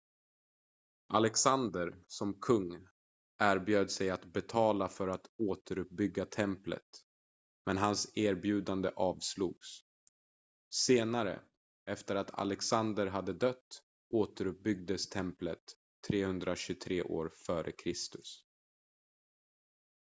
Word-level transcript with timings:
alexander 1.13 1.95
som 2.07 2.33
kung 2.41 2.87
erbjöd 3.43 3.91
sig 3.91 4.09
att 4.09 4.25
betala 4.25 4.89
för 4.89 5.07
att 5.07 5.25
återuppbygga 5.37 6.25
templet 6.25 7.03
men 7.65 7.77
hans 7.77 8.11
erbjudande 8.17 8.91
avslogs 8.95 9.81
senare 10.73 11.41
efter 11.89 12.15
att 12.15 12.31
alexander 12.39 13.07
hade 13.07 13.33
dött 13.33 13.83
återuppbyggdes 14.13 15.09
templet 15.09 15.61
323 16.07 17.03
f.kr 17.49 17.91